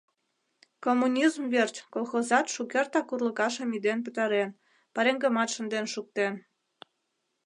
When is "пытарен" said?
4.05-4.49